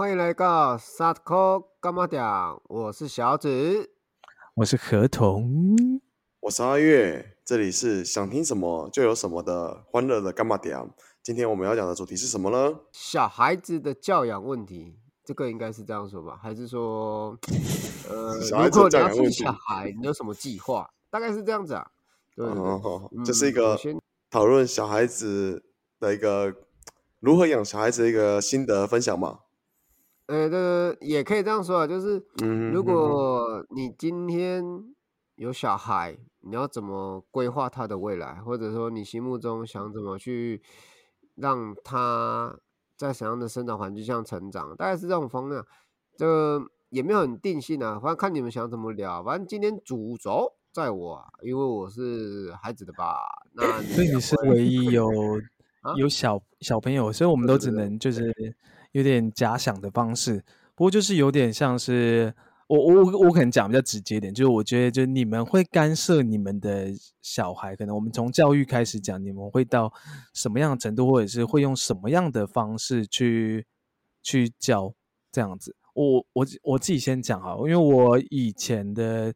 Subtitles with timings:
[0.00, 2.58] 欢迎来到萨科干嘛讲？
[2.68, 3.90] 我是小紫，
[4.54, 6.00] 我是合同，
[6.40, 10.90] 我是阿月，这里是想听什么就有什么的欢乐的干嘛点。
[11.22, 12.80] 今天我们要讲的主题是什么呢？
[12.92, 16.40] 小孩子的教养问题，这个应该是这样说吧？
[16.42, 17.38] 还是说，
[18.08, 20.90] 呃，如果你要生小孩，你有什么计划？
[21.10, 21.86] 大概是这样子啊。
[22.34, 22.46] 对，
[23.22, 23.78] 这是一个
[24.30, 25.62] 讨论小孩子
[25.98, 26.54] 的一个
[27.18, 29.40] 如何养小孩子的一个心得分享嘛。
[30.30, 32.22] 呃，这也可以这样说啊，就是，
[32.72, 34.64] 如果你今天
[35.34, 40.62] 有小孩，你要怎么规划他的未来，或者说你心目中想怎么去
[41.34, 42.56] 让他
[42.96, 45.66] 在怎样的生长环境下成长，大概是这种方向。
[46.16, 49.24] 这个也没有很定性啊，反正看你们想怎么聊。
[49.24, 53.16] 反正今天主轴在我，因为我是孩子的爸，
[53.54, 55.10] 那所以你是唯一有
[55.98, 58.32] 有小小朋友，所以我们都只能就是。
[58.92, 62.34] 有点假想的方式，不过就是有点像是
[62.66, 66.88] 我我我可能讲比较直接点，就是我觉得就你们会干涉你们的
[67.22, 69.92] 小孩，可能我们从教育开始讲，你们会到
[70.34, 73.66] 什么样的程度，或者是会用什么样的方式去
[74.22, 74.92] 去教
[75.32, 75.74] 这样子。
[75.94, 79.34] 我我我自己先讲哈，因为我以前的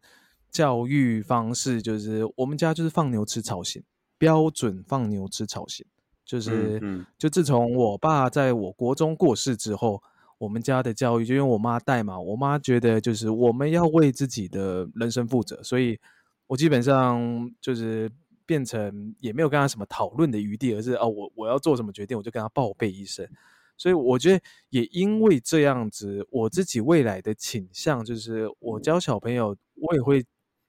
[0.50, 3.82] 教育方式就是我们家就是放牛吃草型，
[4.16, 5.84] 标准放牛吃草型。
[6.24, 10.02] 就是，就自从我爸在我国中过世之后，
[10.38, 15.98] 我们家的教育就因为我妈带嘛，我妈觉得就是我们要为自己的人生负责，所以
[16.46, 18.10] 我基本上就是
[18.46, 23.28] 变成也没有跟他什么讨论的余地，而是哦，我我要做什么决定，我就跟他报备一声。
[23.76, 30.24] 所以我觉得也因为这样子，我自己未来的倾向就是我教小朋友，我也会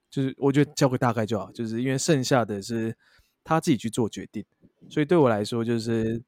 [0.09, 2.95] 就是我觉得教个大概就好，就是因为剩下的是
[3.43, 4.43] 他自己去做决定。
[4.89, 6.21] 所以对我来说，就是，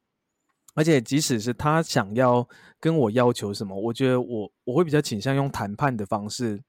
[0.74, 2.48] 而且即使是他想要
[2.80, 6.62] 跟我要求什么，我觉得我我会比较倾向用谈判的方式，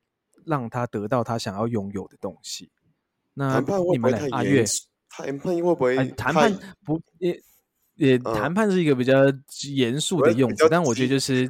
[0.44, 2.70] 让他得到他想要拥有的东西。
[3.34, 3.60] 那
[3.92, 4.64] 你们俩阿月，
[5.10, 5.96] 谈判会不会？
[6.10, 6.52] 谈判
[6.84, 7.40] 不也
[7.94, 9.14] 也谈判是一个比较
[9.74, 11.46] 严肃的用词，但我觉得就是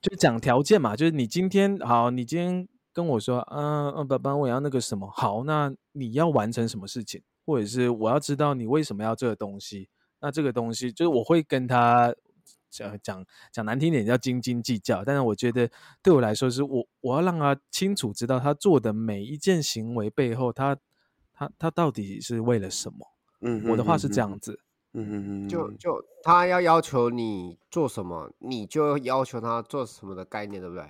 [0.00, 7.22] 就讲条件嘛，就是你今天好，你今天跟我说，嗯嗯，爸爸，我要那个什么，好，那你要完成什么事情？
[7.48, 9.88] 或者是我要知道你为什么要这个东西，
[10.20, 12.14] 那这个东西就是我会跟他
[12.68, 15.70] 讲讲讲难听点叫斤斤计较，但是我觉得
[16.02, 20.76] 对我来说是我我要让他清楚知道他做的每一件行为背后，他
[21.32, 22.98] 他他到底是为了什么。
[23.40, 24.60] 嗯，我的话是这样子。
[25.02, 30.84] 嗯嗯嗯，就就他要要求你做什么，你就要求他做什么的概念，对不对？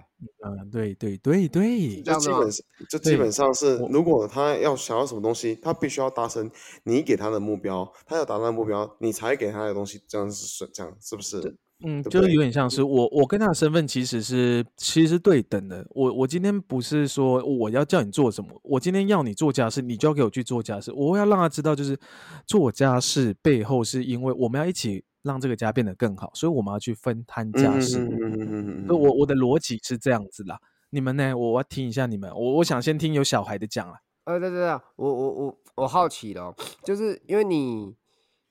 [0.44, 6.50] 嗯，对对对对，就基本上就基本上是，如果他要想要什么东西，他必须要达成
[6.84, 11.56] 你给他的目标，他要达到目标，你才给他的东西，这样是这样是不是？
[11.84, 15.86] 嗯，就是有点像是我，我跟他的身份其实是其实是对等的。
[15.90, 20.92] 我我今天不是说我要叫你做什么，我今天要你做家事，你就要给我去做家事。
[20.92, 21.98] 我要让他知道，就是
[22.46, 27.98] 做家事背后是因为我们要一起让这个家变得更好，所以我们要去分摊家事。
[27.98, 30.58] 嗯嗯嗯嗯我我的逻辑是这样子啦。
[30.90, 31.36] 你们呢？
[31.36, 32.30] 我要听一下你们。
[32.34, 33.94] 我我想先听有小孩的讲了。
[34.24, 37.94] 呃，对对对，我我我我好奇了，就是因为你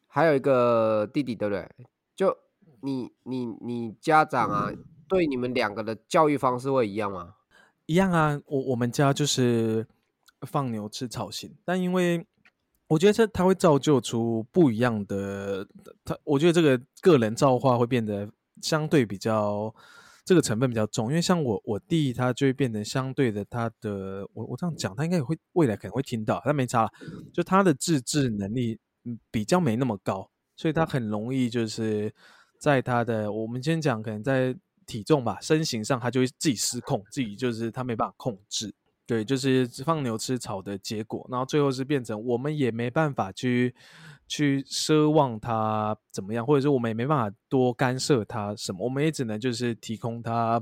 [0.05, 1.67] 还有一个弟弟，对不对？
[2.81, 4.71] 你你你家长啊，
[5.07, 7.35] 对你们两个的教育方式会一样吗？
[7.85, 9.87] 一样啊，我我们家就是
[10.41, 12.27] 放牛吃草型，但因为
[12.87, 15.67] 我觉得这它会造就出不一样的，
[16.03, 18.29] 他我觉得这个个人造化会变得
[18.61, 19.73] 相对比较
[20.25, 26.91] 这个成分比较重，因为像我我弟他就会变得相对的他的我我这样讲他应该也会未来可能会听到，但没差了，
[27.33, 28.77] 就他的自制能力
[29.31, 32.13] 比较没那么高，所以他很容易就是。
[32.59, 38.73] 在他的，我们先讲，可能在体重吧、身形上，他就会自己失控，自己就是他没办法控制，
[39.05, 43.75] 对，就是放牛吃草的结果，然后最后是变成我们也没办法去
[44.27, 50.61] 去奢望他怎么样，或者说我们也没办法多干涉他什么，我们也只能就是提供他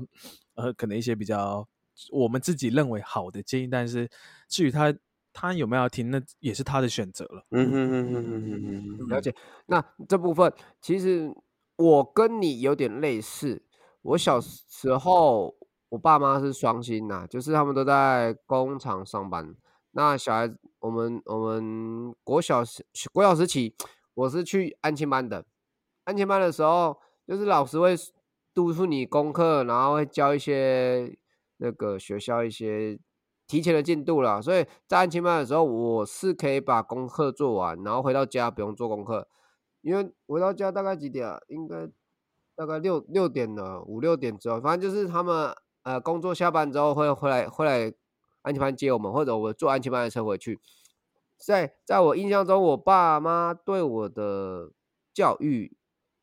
[0.54, 1.66] 呃可能一些比较
[2.10, 4.08] 我们自己认为好的建议，但是
[4.48, 4.92] 至于他
[5.32, 7.46] 他有没有听，那也是他的选择了。
[7.50, 9.32] 嗯嗯嗯嗯嗯嗯，了解。
[9.66, 11.32] 那这部分其实。
[11.76, 13.62] 我跟你有点类似，
[14.02, 15.54] 我小时候
[15.90, 19.54] 我爸妈是双薪呐，就是他们都在工厂上班。
[19.92, 23.74] 那小孩子，我们我们国小时国小时起，
[24.14, 25.44] 我是去安亲班的。
[26.04, 27.94] 安亲班的时候，就是老师会
[28.54, 31.16] 督促你功课，然后会教一些
[31.58, 32.98] 那个学校一些
[33.46, 34.40] 提前的进度了。
[34.40, 39.28] 所以在安亲班的时候，我是可以把功课做完，然后回到家不用做功课。
[39.86, 41.38] 因为回到家大概几点啊？
[41.46, 41.88] 应该
[42.56, 45.54] 大概六六点了，五六点之后，反正就是他们
[45.84, 47.94] 呃工作下班之后会回来回来
[48.42, 50.58] 安亲班接我们，或者我坐安亲班的车回去。
[51.36, 54.72] 在在我印象中，我爸妈对我的
[55.14, 55.76] 教育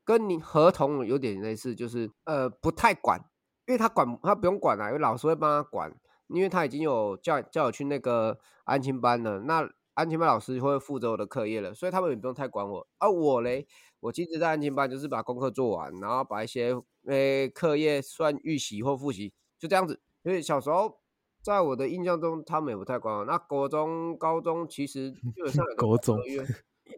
[0.04, 3.18] 跟你合同有点类似，就是呃不太管，
[3.66, 5.90] 因为他管他不用管啊，因为老师会帮他管，
[6.28, 12.88] 因为他已经有叫叫我去那个安亲班了，那安亲班老师会负责我的课业了，所以他们也不用太管我。
[13.00, 13.68] 而我嘞，
[14.00, 16.76] 我其实在安亲班就是把功课做完，然后把一些
[17.08, 20.02] 诶课业算预习或复习，就这样子。
[20.24, 21.00] 因为小时候。
[21.44, 23.26] 在我的印象中，他们也不太管我。
[23.26, 26.18] 那国中、高中其实 基本上国中，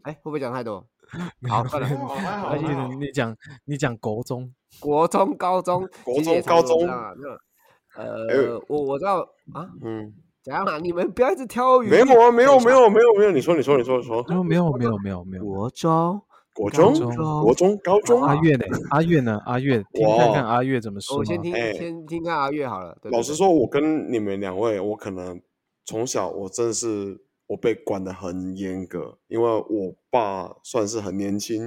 [0.03, 0.87] 哎，会不会讲太多？
[1.49, 1.87] 好，算了，
[2.47, 10.13] 而且你讲你讲国中、国中、高中、国中、高中啊，那呃，我我知道啊，嗯，
[10.45, 10.77] 怎样啊？
[10.77, 11.89] 你们不要一直挑鱼。
[11.89, 13.31] 没有啊，没有，没有，没有，没有。
[13.31, 14.23] 你说，你说，你说，你说。
[14.43, 15.43] 没有，没有，没有，没有。
[15.43, 16.21] 国中。
[16.53, 16.93] 国中、
[17.41, 18.65] 国中、高中，阿月呢？
[18.91, 19.41] 阿月呢？
[19.45, 21.17] 阿月，听看看阿月怎么说。
[21.17, 22.95] 我先听，先听看阿月好了。
[23.11, 25.41] 老实说，我跟你们两位，我可能
[25.83, 31.61] 从小我真的是我被管的很严格，因为我爸算是很年轻，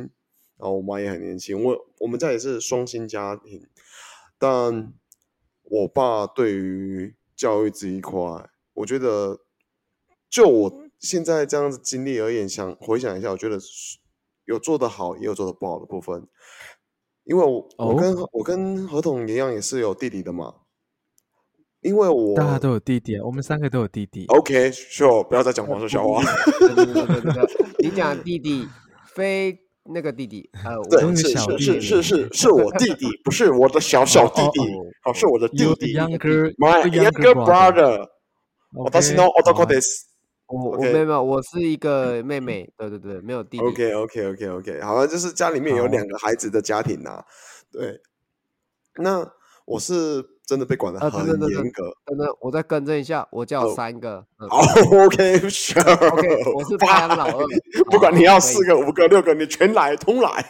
[0.57, 1.63] 然后我妈也很年轻。
[1.63, 3.61] 我我们家也是双薪家庭，
[4.39, 4.95] 但
[5.65, 8.19] 我爸对于教育这一块，
[8.79, 9.39] 我觉得
[10.29, 13.59] 就我现在这样子经历而言，想回想一下，我觉得。
[14.49, 16.27] 有做得好，也有做得不好的部分，
[17.25, 20.55] 因为我我跟我跟何同一样，也是有弟弟的嘛。
[21.83, 24.25] 因为我大家都有弟弟，我们三个都有弟弟。
[24.29, 26.23] OK，sure，不要再讲黄色笑话。
[27.79, 28.67] 你讲弟弟，
[29.15, 29.59] 非
[29.93, 34.61] 那个弟弟，呃，对，是是是是是是我弟弟，不是我的小小弟弟，
[35.03, 35.95] 好，是我的弟弟
[36.57, 38.09] ，my younger brother。
[38.75, 40.07] 我当时 no other this。
[40.47, 43.65] 我我没有，我是一个妹妹， 对对对，没有弟弟。
[43.65, 47.23] OK OK OK OK，好像就是家里面有两个孩子的家庭呐。
[47.71, 48.01] 对，
[48.97, 49.31] 那
[49.67, 51.93] 我是真的被管的很严格。
[52.07, 54.27] 等等，我再更正一下，我叫三个。
[54.49, 54.61] 好
[55.05, 57.47] ，OK，Sure，OK，我是排行老二。
[57.93, 60.47] 不管你要四个、五个、六个，你全来，通来。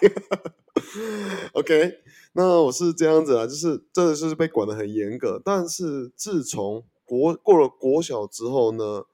[1.54, 1.92] OK，
[2.34, 5.42] 那我是这样子啊，就是真的是被管的很严格。
[5.44, 9.06] 但是自从国过了国小之后呢？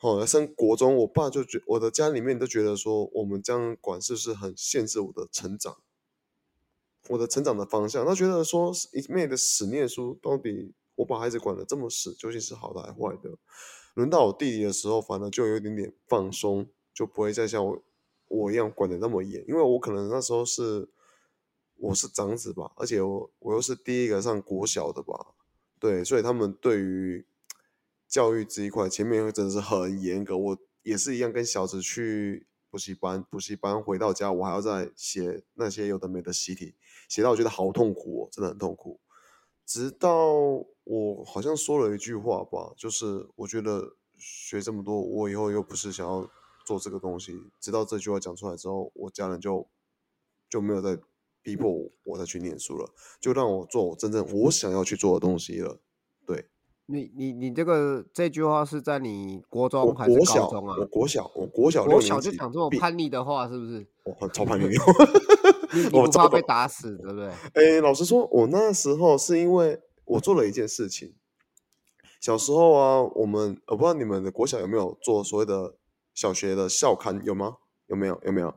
[0.00, 5.76] 哦，升国中，我爸就觉我的家里面都觉得说，我们这样管是不是很限制我的成长，
[7.08, 8.04] 我的成长的方向？
[8.04, 13.38] 他觉得说，一面的死念书，到底我把孩子管的这么死，究竟是好的还是坏的？
[13.94, 17.80] 轮到我弟弟的时候，反而就有一点点放松，就不会再像我
[18.26, 20.88] 我一样管的那么严，因为我可能那时候是
[21.76, 25.14] 我是长子吧，而且我我又是第一个上国小的吧，
[25.82, 27.26] 对，所以他们对于。
[28.12, 30.36] 教育这一块，前面真的是很严格。
[30.36, 36.74] 我也是一样，跟小子去补习班，补习班回到家，我还要再写那些有的没的习题，
[37.08, 39.00] 写到我觉得好痛苦哦，真的很痛苦。
[39.64, 40.34] 直到
[40.84, 46.30] 我好像说了一句话吧，就是我觉得学这么多，我以后又不是想要
[46.66, 47.50] 做这个东西。
[47.58, 49.66] 直到这句话讲出来之后，我家人就
[50.50, 50.98] 就没有再
[51.42, 52.88] 逼迫我，我再去念书了，
[53.20, 55.78] 就让我做我真正我想要去做的东西了。
[56.26, 56.46] 对。
[56.86, 60.76] 你你你这个这句话是在你国中还是高中啊？
[60.78, 63.86] 我国小，我国小，国小就讲这种叛逆的话，是不是？
[64.04, 64.66] 我超叛逆，
[65.72, 67.30] 你不怕被打死，对不对？
[67.54, 71.14] 哎，老实说，我那时候是因为我做了一件事情。
[72.20, 75.76] 小时候啊，我们我不知道你们的国小有没有做所谓的
[76.12, 77.58] 小学的校刊，有吗？
[77.86, 78.20] 有没有？
[78.24, 78.54] 有没有？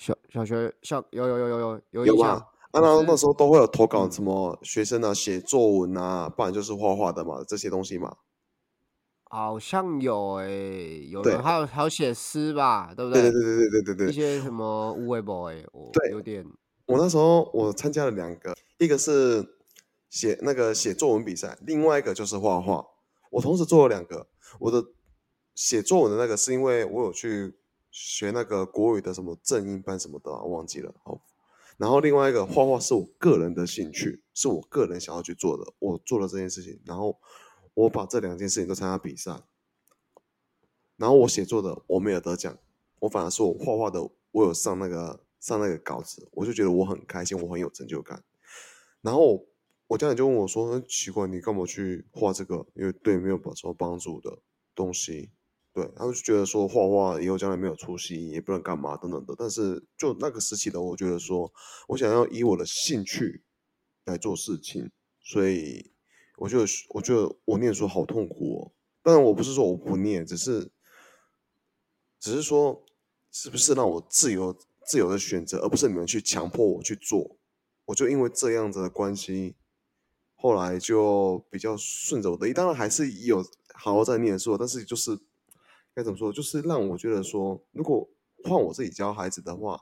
[0.00, 2.36] 小小学校有有有有有有印象。
[2.36, 8.16] 啊，那那时候都会有投稿，什么学生啊写作文啊，不然就是画画的嘛，这些东西嘛。
[9.24, 13.20] 好像有诶，有人还有还有写诗吧，对不对？
[13.20, 14.08] 对对对对对对对。
[14.08, 16.46] 一些什么无为 boy，我有点。
[16.86, 19.58] 我那时候我参加了两个，一个是
[20.08, 22.86] 写那个写作文比赛，另外一个就是画画。
[23.32, 24.28] 我同时做了两个。
[24.60, 24.82] 我的
[25.54, 27.59] 写作文的那个是因为我有去
[27.90, 30.94] 学那个国语的什么正音班什么的，我忘记了。
[31.02, 31.20] 好。
[31.76, 35.72] 然后另外一个画画是我个人的兴趣，是我个人想要去做的。
[35.78, 37.18] 我做了这件事情，然后
[37.72, 39.40] 我把这两件事情都参加比赛。
[40.96, 42.58] 然后我写作的我没有得奖，
[42.98, 48.22] 我反而是我画画的我有上那个上那个稿子，我就觉得我很开心，我很有成就感。
[49.00, 49.46] 然后
[49.86, 52.66] 我家人就问我说：“奇怪，你干嘛去画这个？
[52.74, 54.38] 因为对没有什么帮助的
[54.74, 55.30] 东西。”
[55.72, 59.34] 对，他们就觉得说画画以后将来没有出息，也不能干嘛等等的。
[59.38, 61.52] 但是就那个时期的，我觉得说
[61.88, 63.44] 我想要以我的兴趣
[64.04, 64.90] 来做事情，
[65.22, 65.92] 所以
[66.38, 68.72] 我就我觉得我念书好痛苦哦。
[69.02, 70.72] 当然我不是说我不念，只是
[72.18, 72.84] 只是说
[73.30, 77.36] 是不是让我自由自由的选择，而不是你们去强迫我去做。
[77.86, 79.54] 我就因为这样子的关系，
[80.34, 83.42] 后来就比较顺着我的意，当然还是有
[83.74, 85.18] 好好在念书，但是就是
[85.94, 88.08] 该怎么说，就是让我觉得说，如果
[88.44, 89.80] 换我自己教孩子的话，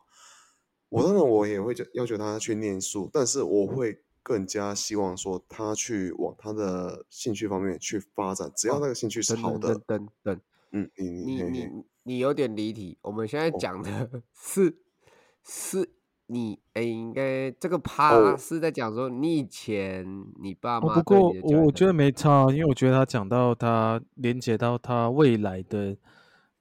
[0.89, 9.75] 我当然我也会要求他去念书，但是我会更加希望说他去往他的兴趣方面去发展，只要那个兴趣是好的。
[9.75, 10.41] 等等等，
[10.73, 11.69] 嗯，你你你
[12.03, 14.79] 你有点离题，我们现在讲的是
[15.45, 15.98] 是。
[16.31, 20.07] 你哎，应该这个趴是在讲说你以前
[20.43, 20.95] 你爸妈。
[20.95, 25.97] 不过我我觉得没差，因为我觉得他讲到他连接到他未来的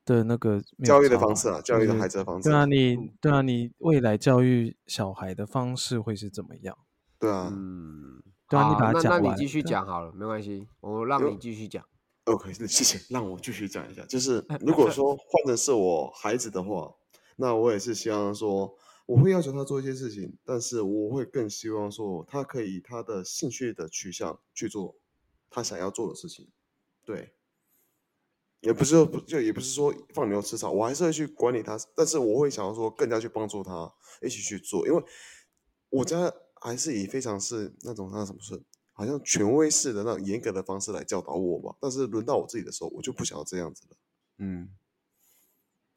[0.06, 2.48] 的那个教育的方式啊，教育的孩子的方式。
[2.48, 6.78] 对啊，你对啊，你未来教育小孩的方式会是怎么样？
[7.20, 11.84] 对啊，嗯，对啊，你把它讲完，那你继续讲好了，没关系，我让你继续讲。
[12.24, 14.02] OK， 谢谢，让我继续讲一下。
[14.06, 16.90] 就是如果说换的是我孩子的话，
[17.36, 18.74] 那我也是希望说。
[19.08, 24.98] 我会要求他做一些事情，但是我会更希望说，他可以以他的兴趣的取向去做
[25.50, 26.52] 他想要做的事情。
[27.06, 27.34] 对，
[28.60, 35.02] 也不是说不就也不是说放牛吃草，我还是会去管理他，但是我会想要说更加去帮助他一起去做，因为
[35.90, 38.62] 我家还是以非常是那种那什么是
[38.92, 41.78] 好像权威式的那种严格的方式来教导我吧。
[41.80, 43.98] 但是轮到我自己的时候，我就不想要这样子了。
[44.40, 44.70] 嗯，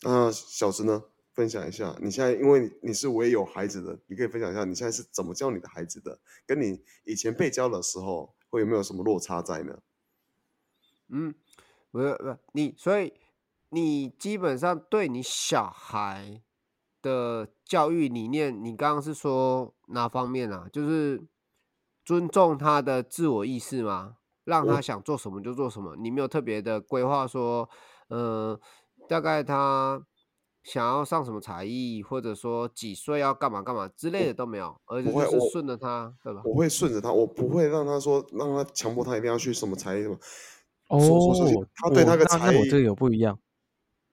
[0.03, 1.03] 那小石呢？
[1.33, 9.81] 分享一下，你现在因为你是唯有孩子的，你可以分享一下你现在是怎么教你的孩子的，跟你以前被教的时候会有没有什么落差在呢？
[11.09, 11.35] 嗯，
[11.91, 13.15] 不是不是你，所以
[13.71, 16.43] 你基本上对你小孩
[17.01, 20.69] 的教育理念，你刚刚是说哪方面啊？
[20.73, 21.25] 就是
[22.05, 24.17] 尊重他的自我意识吗？
[24.45, 25.95] 让他想做什么就做什么？
[25.97, 27.71] 你没有特别的规划说，
[28.09, 28.61] 嗯，
[29.09, 30.05] 大概他。
[30.73, 36.43] 想要上什么才艺，或者说几岁要干嘛干嘛之类的都没有，而且是顺着他，对吧？
[36.45, 40.17] 我会顺着他，我不会让他说让他强迫他一定要去什么才艺什么。
[40.87, 43.37] 哦，他对那个才艺，我这个有不一样。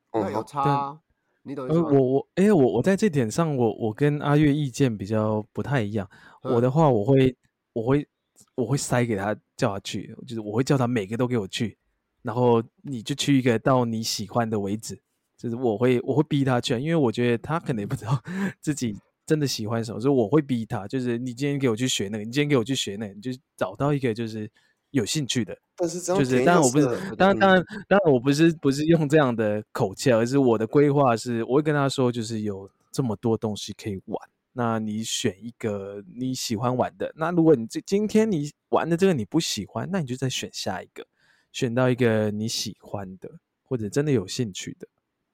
[0.10, 1.00] 哦，有差，
[1.44, 1.90] 你懂意思吗？
[1.92, 6.10] 我我哎，我我在这点上，我我跟阿月意见比较不太一样。
[6.42, 7.38] 我的话，我会
[7.74, 8.08] 我会
[8.56, 11.78] 我会塞给他叫他去，就是我会叫他每个都给我去，
[12.24, 15.00] 然后你就去一个到你喜欢的为止。
[15.38, 18.22] 就是我会我会逼他去，因为我觉得他可能也不知道
[18.60, 20.88] 自己真的喜欢什么，所以我会逼他。
[20.88, 24.50] 就是你今天给我去学那个，你今天给我去学那个，你就找到一个就是
[24.92, 25.56] 有兴趣的。
[25.76, 34.20] 但是这样，就是当然我不是，当然当然当然我不是不是用这样的口气，而是我的规划是，我会跟他说，就是有这么多东西可以玩，
[34.54, 37.14] 那你选一个你喜欢玩的。
[37.16, 41.06] 那如果你这今天你玩的这个你不喜欢，那你就再选下一个，
[41.52, 43.30] 选到一个你喜欢的
[43.62, 44.88] 或者真的有兴趣的。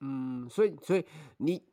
[0.06, 1.06] 嗯，所以所以
[1.38, 1.64] 你，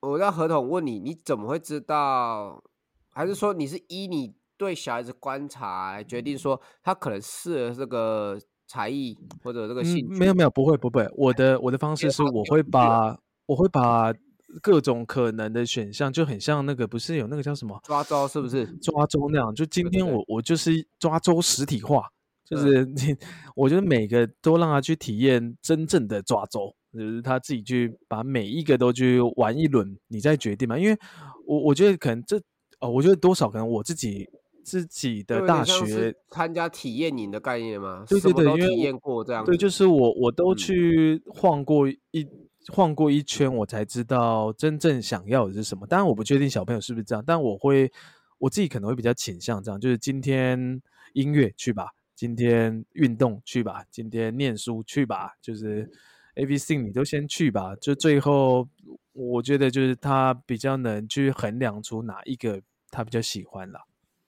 [0.00, 2.62] 我在合同问你，你怎么会知道？
[3.10, 10.14] 还是说你是依你对小孩子观察来决定说他可能适合这个才艺或者这个兴趣？
[10.14, 14.14] 没有没有，不会不会，我的我的方式是我会把我会把
[14.62, 19.52] 各种可能的选项就很像那个不是有那个叫什么抓周是不是抓周那样？
[19.54, 22.08] 就今天我我就是抓周实体化，
[22.44, 23.16] 就是你
[23.56, 26.74] 我觉得每个都让他去体验真正的抓周。
[26.92, 30.78] 就是他自己去把每一个都去玩一轮，你再决定嘛。
[30.78, 30.98] 因为
[31.46, 32.36] 我我觉得可能这
[32.80, 34.28] 哦，我觉得多少可能我自己
[34.62, 38.04] 自己的大学参加体验营的概念嘛。
[38.06, 39.42] 对对对，因为体验过这样。
[39.42, 42.28] 对，就是我我都去晃过一
[42.72, 45.86] 晃过一圈，我才知道真正想要的是什么。
[45.86, 47.90] 当然我不确定小朋友是不是这样，但我会
[48.38, 50.82] 我自己可能会比较倾向这样，就是今天
[51.14, 55.90] 音乐去吧，今天运动去吧，今天念书去吧，就是。
[56.34, 57.76] A、B、C，你都先去吧。
[57.76, 58.66] 就最后，
[59.12, 63.80] 我觉得就是他比较能去衡量出哪一个他比较喜欢了。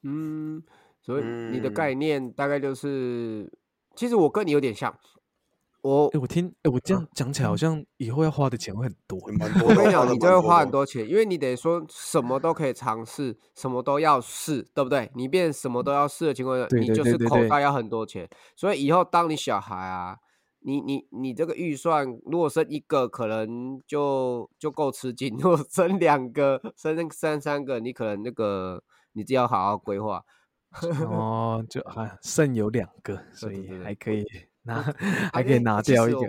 [0.03, 0.63] 嗯，
[1.01, 3.51] 所以你的概念大概就是，
[3.97, 4.95] 其实我跟你有点像。
[5.81, 9.19] 我哎，我听哎，我这样讲起来好像以后要花的钱会很多。
[9.19, 15.11] 我跟你讲，你就会花很多钱，因为你得说什么都可以尝试，什么都要试，对不对？
[15.15, 18.29] 你变什么都要试的情况下，你就是口袋要很多钱。
[18.57, 20.19] 所以以后当你小孩啊。
[20.67, 30.25] 你你你这个预算，如果生一个可能就就够吃惊， 如果生两个、生生三个，你可能那个你就要好好规划。
[31.07, 34.25] 哦，就还剩有两个，所以还 可以
[34.63, 34.83] 拿，
[35.33, 36.21] 还可以拿掉一个。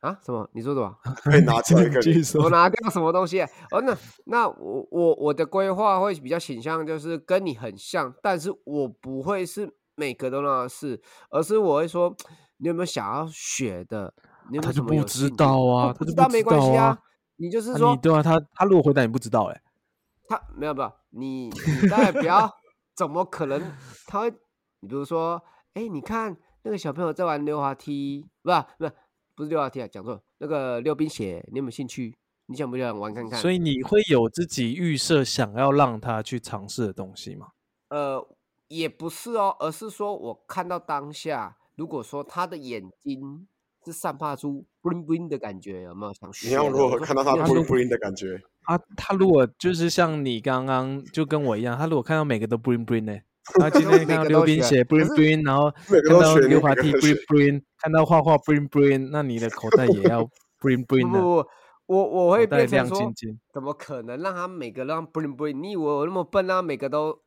[0.00, 0.18] 啊？
[0.22, 0.50] 什么？
[0.52, 0.92] 你说什么？
[1.22, 2.00] 可以拿掉一个？
[2.42, 3.40] 我拿掉什么东西？
[3.70, 3.96] 哦，那
[4.26, 12.12] 那我我我的规划会比较倾向就是跟你很像，但是我不会是每个都那试，而是我会说。
[12.58, 14.12] 你有没有想要学的？
[14.62, 16.98] 他就不知道啊，不知道没关系啊。
[17.36, 19.62] 你就是说，你对啊，他他如果回答你不知道，哎，
[20.28, 22.50] 他没有没有，你你当然不要
[22.94, 23.60] 怎么可能
[24.06, 24.30] 他会？
[24.80, 25.42] 你比如说，
[25.72, 28.92] 哎，你看那个小朋友在玩溜滑梯，不是不是
[29.34, 32.14] 不是溜滑梯啊，讲错，那个溜冰鞋，你有没有兴趣？
[32.46, 33.40] 你想不想玩看看？
[33.40, 37.48] 所以你会有自己预设想要让他去尝试的东西吗？
[37.88, 38.22] 呃，
[38.68, 43.46] 也不是哦，而是说我看到当下，如果说他的眼睛
[43.84, 46.48] 是散发出 bling bling 的感觉，有没有想学？
[46.48, 48.40] 你要如果看到他 bling bling 的感觉？
[48.64, 53.18] 啊，他如果就是像你刚刚就跟我一样，他如果看到每个都 bling bling 呢？
[53.60, 55.70] 他今天看到溜冰鞋 bling bling，然后
[56.08, 60.22] 看到溜滑梯 bling bling，看到画画 bling bling，那你的口袋也要
[60.62, 61.46] bling bling 不。
[61.86, 63.12] 我我会变成说，
[63.52, 65.60] 怎么可能让他每个让 bling bling？
[65.60, 66.62] 你以为我那么笨啊？
[66.62, 67.20] 每个都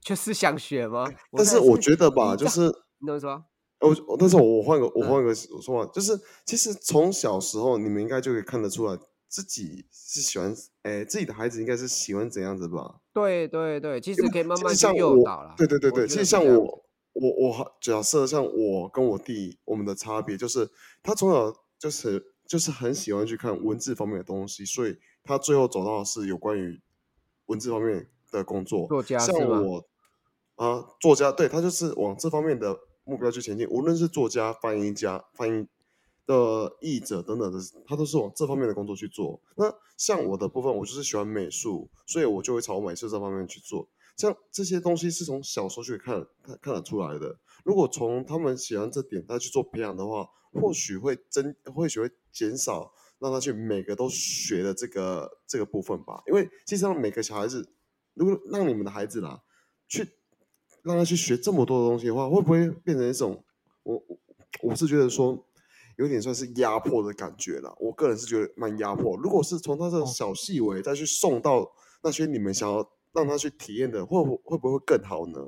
[0.00, 1.06] 就是想学吗？
[1.32, 2.62] 但是我觉得吧，就是
[3.00, 3.44] 你怎么说？
[3.80, 13.00] 我但是我换个我换个说法，就是其实从小时候你们应该就可以看得出来，自己是喜欢哎，自己的孩子应该是喜欢怎样子吧？
[13.12, 15.54] 对对对，其实可以慢慢去诱导了。
[15.56, 20.70] 对对对对，其实像我我我假设像我跟我弟我们的差别就是，
[21.02, 22.34] 他从小就是。
[22.48, 26.80] 就是很喜欢去看文字方面的东西，所以他最后走到的是有关于
[27.44, 28.86] 文字方面的工作。
[28.86, 29.84] 作家像我
[30.54, 32.74] 啊，作家，对他就是往这方面的
[33.08, 33.66] 目标去前进。
[33.68, 35.66] 无论是作家、翻译家、翻译
[36.26, 39.40] 的译者等等的，他都是往这方面的工作去做。
[39.56, 43.88] 那像我的部分，我就是喜欢美术，所以我就会朝美术这方面去做。
[44.16, 47.38] 像这些东西是从小时候就看看看得出来的。
[47.64, 50.28] 如果从他们喜欢这点，他去做培养的话。
[50.50, 56.22] 或许会增，或许会减少，让他去每个都学的这个这个部分吧。
[56.26, 57.68] 因为其实让每个小孩子，
[58.14, 59.42] 如果让你们的孩子啦，
[59.88, 60.08] 去
[60.82, 63.44] 让他去学这么多的东西的话，会不会变成一种，
[63.82, 64.02] 我
[64.62, 65.46] 我是觉得说，
[65.96, 67.74] 有点算是压迫的感觉了。
[67.78, 69.16] 我个人是觉得蛮压迫。
[69.16, 71.70] 如果是从他这种小细微再去送到
[72.02, 75.40] 那些你们想要让他去体验的，会会不会更好呢？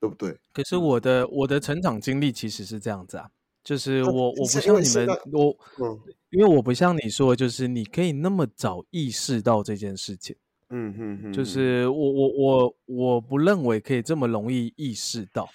[0.00, 0.38] 对不对？
[0.54, 3.30] 可是我的我的成长经历其实是这样子啊。
[3.62, 10.34] 就是我，我不像你们，我嗯，因为我不像你说，就是你可以那么早意识到这件事情，
[10.70, 15.48] 嗯嗯嗯，就是我我我我不认为可以这么容易意识到，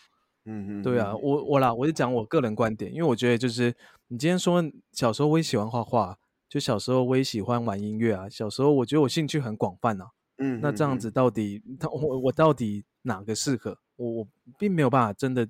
[0.45, 3.73] 嗯嗯，对啊，我我啦，我就讲我个人观点，因为我觉得就是
[4.08, 15.47] 你今天说小时候我也喜欢画画，就小时候我也喜欢玩音乐啊，小时候我觉得我兴趣很广泛啊，嗯，那这样子到底他我我到底哪个适合我，我并没有办法真的。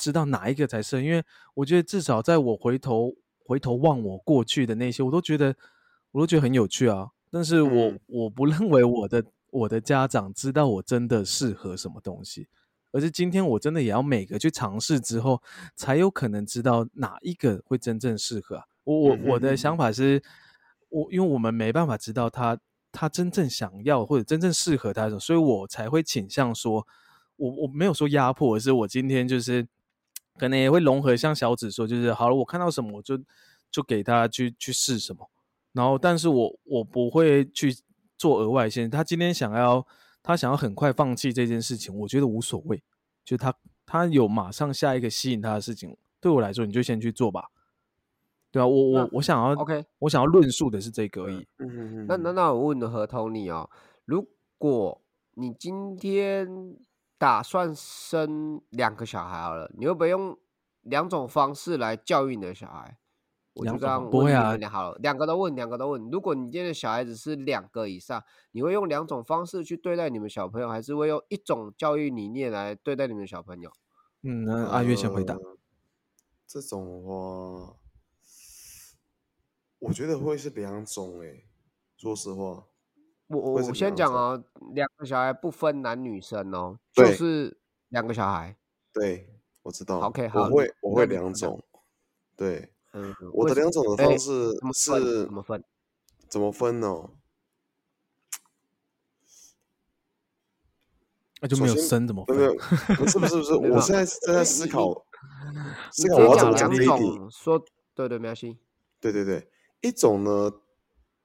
[0.00, 1.02] 知道哪一个才是？
[1.02, 1.20] 因为
[1.54, 3.12] 我觉得至少在我回头
[3.44, 5.56] 回头望我过去的那些，我都觉得
[6.12, 7.08] 我都觉得很有趣啊。
[7.30, 12.48] 但是我我不认为我的我的家长知道我真的适合什么东西，
[12.92, 15.42] 而是今天我真的也要每个去尝试之后，
[15.74, 18.62] 才有可能知道哪一个会真正适合。
[18.84, 20.22] 我我我的想法是，
[20.88, 22.58] 我因为我们没办法知道他
[22.90, 26.86] 他真正想要或者真正适合他的，所以我才会倾向说，
[27.36, 29.66] 我我没有说压迫，而是我今天就是。
[30.40, 33.18] 可能也会融合，像小紫说，就是好了，我看到什么我就
[33.72, 35.28] 就给他去去试什么，
[35.72, 37.74] 然后但是我我不会去
[38.16, 38.90] 做额外线。
[38.90, 39.86] 他今天想要
[40.22, 42.82] 他想要很快放弃这件事情，我觉得无所谓。
[43.24, 43.54] 就他
[43.86, 47.46] 他有马上下一个吸引他的事情，对我来说你就先去做吧。
[48.50, 51.46] 对啊，我我我想要 OK，我想要论述的是这个而已。
[51.58, 52.06] 嗯嗯嗯。
[52.08, 53.68] 那那那我问合同你哦，
[54.04, 54.26] 如
[54.56, 55.00] 果
[55.34, 56.76] 你今天。
[57.20, 60.38] 打算生两个小孩好了，你会不会用
[60.82, 62.96] 两种方式来教育你的小孩？
[63.54, 66.10] 我就这样问你们好了，两个都问，两个都问。
[66.10, 73.70] 如果你今天的小孩子是两个以上，你会用两种方式去对待你们小朋友，还是会用一种教育理念来对待你们小朋友？
[74.22, 75.36] 嗯，那阿月先回答。
[76.46, 77.76] 这种的话，
[79.80, 81.44] 我觉得会是两种诶，
[81.96, 82.64] 说实话。
[83.26, 88.56] 我我我先讲哦，两个小孩不分男女生哦，就是两个小孩。
[88.92, 89.28] 对，
[89.62, 89.98] 我知道。
[90.00, 91.62] OK，好，我会我会两种。
[92.34, 95.62] 对，嗯，我的两种的方式是怎么分？
[96.28, 97.10] 怎么分呢？
[101.40, 102.36] 那就没有生怎么分？
[102.96, 105.04] 不是不是不是， 我现在正在思考，
[105.92, 107.30] 思考我要怎么讲这一点。
[107.30, 108.58] 说对对，没关系。
[109.00, 109.48] 对对对，
[109.80, 110.52] 一种呢。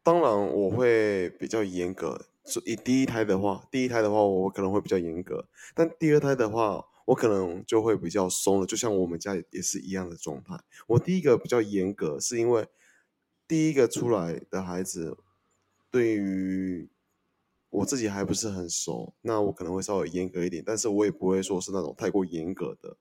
[0.05, 2.25] 当然，我会比较严格。
[2.65, 5.37] 以第一胎的话，第一胎的话，我可能会比较严格；
[5.73, 8.65] 但第二胎的话，我可能就会比较松了。
[8.65, 10.59] 就像我们家也是一样的状态。
[10.87, 12.67] 我第一个比较严格，是因为
[13.47, 15.17] 第一个出来的孩子，
[15.89, 16.89] 对于
[17.69, 22.97] 我自己还不是很熟，那我可能会稍微严格一点，但是我也不会说是那种太过严格的。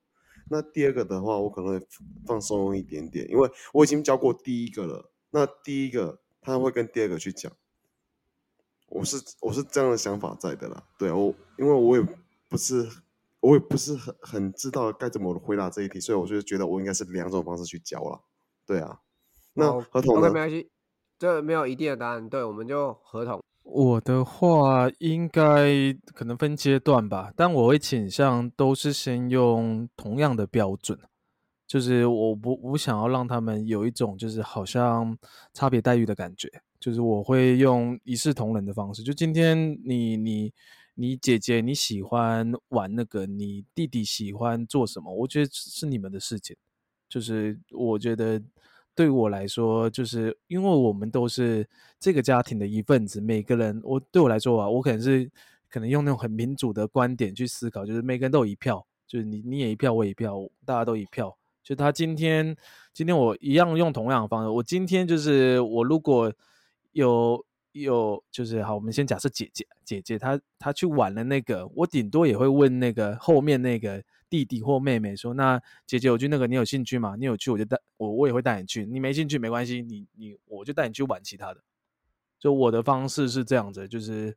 [0.49, 1.87] 那第二个的话，我可能会
[2.27, 5.11] 放松一点点，因为我已经教过第一个了。
[5.31, 6.21] 那第一个。
[6.45, 7.53] 他会跟第二个去讲，
[8.89, 12.05] 我是我是这样的想法在的啦，对我因为我也
[12.49, 12.91] 不是
[13.43, 18.21] 我也不是很很知道该怎么回答这一题，所以我就觉得我应该是两种方式去教了。
[18.65, 19.01] 对啊，
[19.55, 20.29] 那合同呢？
[20.29, 20.71] 没关系，
[21.19, 22.29] 这没有一定的答案。
[22.29, 23.41] 对，我们就合同。
[23.65, 30.97] 我的话应该可能分阶段吧，但我会倾向都是先用同样的标准，
[31.67, 35.19] 就是我不我想要让他们有一种就是好像
[35.53, 39.03] 差别待遇的感觉，就是我会用一视同仁的方式。
[39.03, 40.53] 就今天你你
[40.95, 46.57] 你姐姐你喜欢玩那个，你弟弟喜欢做什么，我觉得是你们的事情，
[47.09, 48.43] 就是我觉得。
[48.95, 51.67] 对我来说，就是因为我们都是
[51.99, 55.31] 这个家庭的一份子，每个人，我对我来说啊，我可能是
[55.71, 61.35] 可能用那种很民主的观点去思考，就是每个人都有一票，就是你你也一票，我也一票，大家都一票。
[61.63, 62.55] 就他今天，
[62.93, 66.31] 今天我一样用同样的方式，我今天就是我如果
[66.91, 74.03] 有有就是好，我们先假设姐姐姐姐她她去玩了那个，我顶多也会问那个后面那个。
[74.33, 77.17] 弟弟或妹妹说：“那姐姐，我去那个，你有兴趣吗？
[77.19, 78.87] 你有去，我就带我，我也会带你去。
[78.87, 81.61] 你没兴趣没关系，你你我就带你去玩其他的。
[82.39, 84.35] 就我的方式是这样子，就是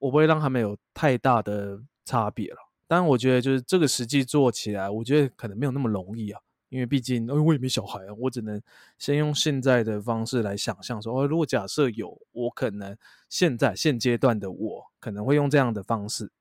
[0.00, 2.56] 我不会让他们有太大的差别了。
[2.88, 6.40] 但我觉得，就是这个实际做起来，我觉得可能没有那么容易啊。
[6.72, 8.60] 因为毕竟，哎，我也没小孩啊，我只能
[8.98, 12.96] 先用现在的方式来想象说，哦，如果假设有，我可能
[13.28, 16.32] 现在现阶段的我可能会用这样的方式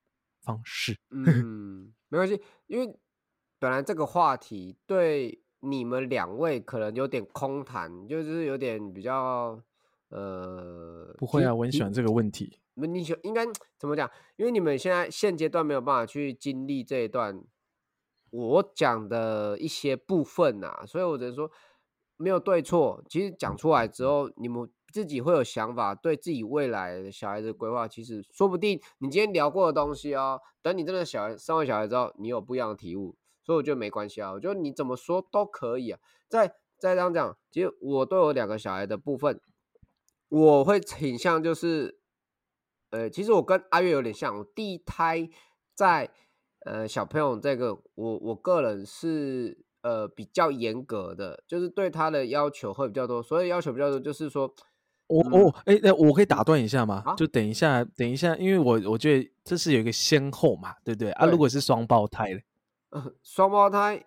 [0.42, 0.98] 方式。
[1.10, 2.96] 嗯。”没关系，因为
[3.60, 9.62] 本来这个话题对你们两位可能有点空谈，就是有点比较
[10.10, 12.58] 呃，不会啊，我很喜欢这个问题。
[12.74, 13.46] 那你喜应该
[13.78, 14.10] 怎么讲？
[14.38, 17.44] 因为你们现在现阶段没有办法去经历这一段
[18.32, 21.52] 我讲的一些部分呐，所以我只能说
[22.18, 23.04] 没有对错。
[23.08, 24.70] 其实讲出来之后，你们。
[24.92, 36.00] 自己会有想法，对自己未来小孩子规划，其实说不定你今天聊过的东西哦，等你真的小孩生完小孩之后，你有不一样的体悟，所以我觉得没关系啊，我觉得你怎么说都可以啊。
[36.28, 36.46] 再
[36.78, 39.40] 再这样讲，其实我对我两个小孩的部分，
[40.28, 41.98] 我会倾向就是，
[42.90, 45.30] 呃，其实我跟阿月有点像，我第一胎
[45.74, 46.12] 在
[46.66, 54.54] 呃小朋友这个，我我个人是呃比较严格的，就是对他的要求会比较多，所以要求比较多，就是说。
[55.08, 57.04] 我哦，哎，那我可以打断一下吗？
[57.18, 61.12] 就等一下，等一下，因为我我觉得这是有一个先后嘛，对不对？
[61.12, 62.46] 啊，如果是双胞胎嘞，
[63.22, 64.02] 双胞胎，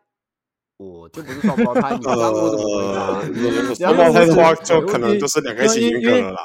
[0.78, 3.20] 我就不是双胞胎，你刚刚我怎么回答？
[3.76, 6.40] 双胞胎的话，就可能就是两个一起一个了啦。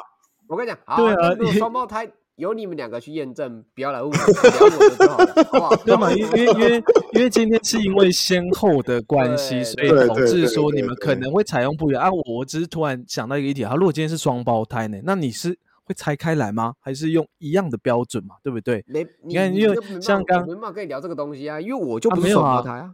[0.50, 2.12] 我跟你讲，对啊，双胞胎。
[2.40, 4.26] 由你们两个去验证，不要来问我，聊
[4.66, 5.76] 我就好了， 好不好？
[5.84, 6.10] 对嘛？
[6.14, 12.10] 因为因为因为今天是因为先后的关系，所以导致说你们可能会采用不一样啊。
[12.10, 15.50] 我我只是突然想到一个议题，啊，如果今天是双胞胎呢，那你是
[15.84, 16.74] 会拆开来吗？
[16.80, 18.36] 还是用一样的标准嘛？
[18.42, 18.84] 对不对？
[18.88, 22.94] 没，你看，因为像刚没办法跟你聊这个东西啊，因为我就不是双胞胎啊。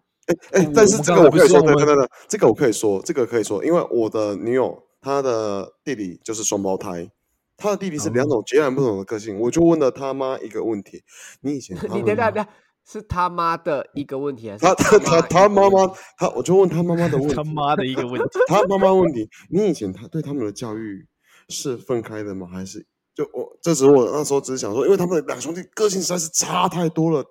[0.54, 7.08] 哎哎，但是这个我可以说，等等等，这个我可以说，这个可以说，因为我的女友她的弟弟就是双胞胎。
[7.58, 11.04] 他的弟弟是两种截然不同的个性，我就问了他妈一个问题：
[11.42, 12.46] 你以前 你等等等，
[12.84, 15.88] 是他妈的一个问题还是他他他他妈妈？
[16.18, 21.08] 他我就问他妈妈的问 题，他妈的一个问题，他妈妈问题：你以前他对他们的教育
[21.50, 22.46] 是分开的吗？
[22.46, 27.26] 还是就我这时候我那时候只是想说，因为他们两兄弟个性实在是差太多了。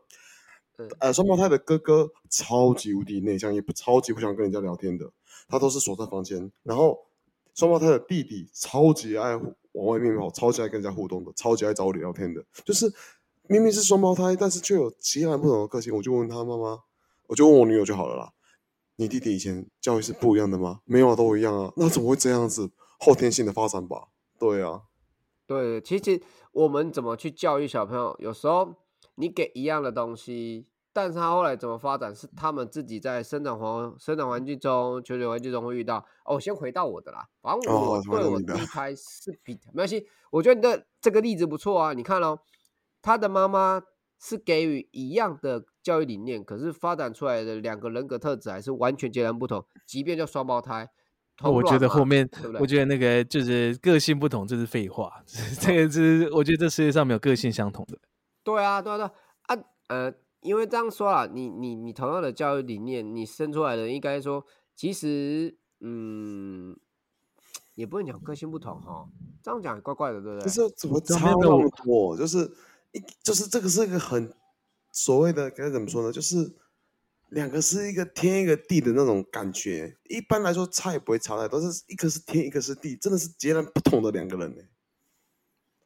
[0.98, 5.08] 呃，双胞胎的哥哥超级无敌内向，也不超级不想跟人家聊天的，
[5.48, 6.50] 他都是锁在房间。
[6.64, 6.98] 然后
[7.54, 9.38] 双胞胎的弟弟超级爱。
[9.74, 12.92] 往外面跑，超级爱跟人家互动的，超级爱找我聊天的，就是
[13.48, 15.94] 明明是双胞胎，但是却有截然不同的个性。
[15.94, 16.80] 我就问他妈妈，
[17.28, 18.32] 我就问我女友就好了啦。
[18.96, 20.80] 你弟弟以前教育是不一样的吗？
[20.84, 21.72] 没有啊，都一样啊。
[21.76, 22.70] 那怎么会这样子？
[22.98, 24.08] 后天性的发展吧。
[24.38, 24.82] 对啊，
[25.46, 28.74] 对，其实我们怎么去教育小朋友，有时候
[29.16, 30.66] 你给一样的东西。
[30.94, 36.07] 但是他后来怎么发展，是他们自己在生长环生长环境中、求学环境中会遇到。
[36.24, 40.07] 哦，先回到我的啦，反正我对我第一胎是比没关系。
[40.30, 42.38] 我觉得你的这个例子不错啊，你看哦，
[43.02, 43.83] 他的妈妈
[44.20, 49.66] 是给予一样的教育理念，可是发展出来的两个人格特质还是完全截然不同。
[49.85, 50.88] 即便叫双胞胎，
[51.42, 52.30] 我觉得后面，
[52.61, 55.12] 我觉得那个就是个性不同，这是废话。
[55.61, 57.98] 这个是我觉得这世界上没有个性相同的。
[58.44, 60.14] 对啊，对啊，对啊，呃。
[60.44, 64.44] 因为这样说啊，你你你同样的教育理念，你生出来的应该说，
[64.76, 66.76] 其实嗯，
[67.74, 69.09] 也不能讲个性不同哈，
[69.42, 70.44] 这样讲怪怪的，对不对？
[70.44, 72.14] 就是怎么差那么多？
[72.16, 72.52] 就是
[72.92, 74.30] 一就是这个是一个很
[74.92, 76.12] 所谓的该怎么说呢？
[76.12, 76.54] 就是
[77.30, 79.96] 两个是一个天一个地的那种感觉。
[80.11, 84.62] 一般来说差也不会差太多，但是一个是天，一个是地，真的是截然不同的两个人呢。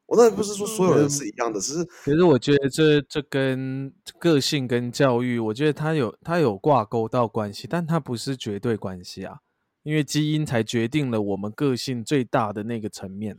[0.09, 9.41] 我那不是说所有人是一样的，只是可是我觉得这这跟个性跟教育，我觉得它有它有挂钩到关系，但它不是绝对关系啊，
[9.83, 13.37] 因为基因才决定了我们个性最大的那个层面。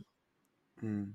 [0.80, 1.12] 嗯，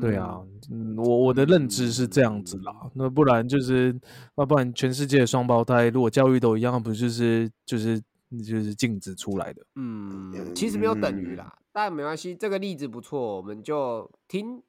[0.00, 0.40] 对啊，
[0.70, 3.94] 嗯，我我的认知是这样子啦，那不然就是，
[4.36, 9.62] 要不然全世界的双胞胎如果教育都一样，不就是就是就是镜子出来的？
[9.76, 14.62] 嗯，其实没有等于啦，但没关系，这个例子不错，我们就听，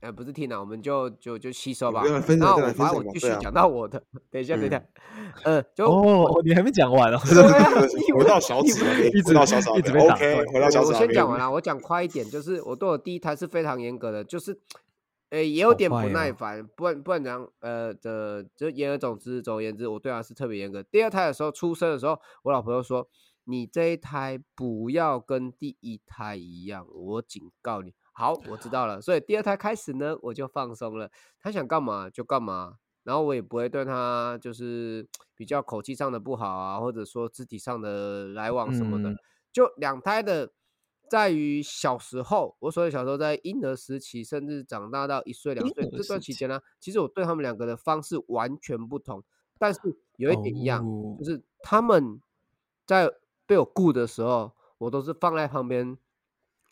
[0.00, 4.82] 呃，不是听啊，我们就就就吸收吧那我来分反正我继续讲到我的，等一下，等一下，
[5.44, 7.18] 呃，就哦，你还没讲完哦。
[8.16, 10.94] 回到小指那边，一直到小指一直被打回到小指我。
[10.94, 14.58] 先讲完了，我讲快一点，就是我对我第一胎是非常严格的，就是，
[15.28, 20.82] 呃，也有好点不耐烦，不然不然讲，呃的，就言而总之，总而言之，我对他是特别严格。
[20.82, 23.06] 第二胎的时候，出生的时候，我老婆就说，
[23.44, 27.94] 你这一胎不要跟第一胎一样，我警告你。
[28.12, 29.00] 好，我知道了。
[29.00, 39.10] 所以第二胎开始呢，我就放松了，他想干嘛就干嘛，然后我也不会对他就是 比较口气上的不好啊，或者说肢体上的来往什么的。
[39.10, 39.16] 嗯
[39.52, 40.52] 就两胎的，
[41.10, 49.24] 在于小时候，我所谓小时候在婴儿时期，甚至长大到一岁两岁这段期期间呢，其实我对他们两个的方式完全不同，
[49.58, 49.80] 但是
[50.18, 52.22] 有一点一样，哦就是他们
[52.86, 53.10] 在
[53.50, 55.98] 被我雇的时候，我都是放在旁边，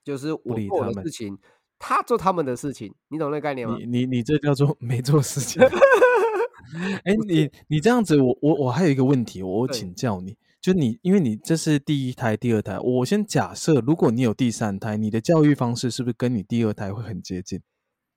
[0.04, 1.36] 就是我理做事情，
[1.76, 3.76] 他做他们的事情，你懂那概念吗？
[3.80, 5.60] 你你你这叫做 没做事情。
[7.02, 17.60] 哎，你你这样子，我我我还有一个问题，我对请教你，就你因为你这是第一胎、第二胎，我先假设，如果你有第三胎，你的教育方式是不是跟你第二胎会很接近？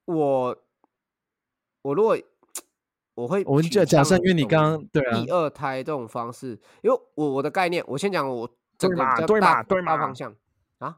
[0.06, 0.56] 我
[1.82, 2.16] 我如果
[3.14, 10.36] 我会我们就假假设，因为你刚刚对啊第，二胎这种方式，因为我我的概念，我先讲我整对个大嘛对嘛大方向
[10.80, 10.98] 啊，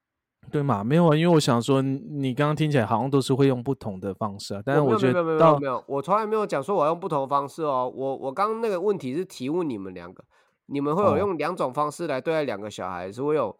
[0.52, 0.84] 对嘛？
[0.84, 7.90] 没有啊，因为我想说，你刚刚听起来好像都是会用不同的方式啊，但是我觉没有没有没有没有，我从来没有讲说我要用不同的方式哦。
[7.94, 10.22] 我我刚刚那个问题是提问你们两个，
[10.66, 13.58] 你们会有哦用两种方式来对待两个小孩，是会有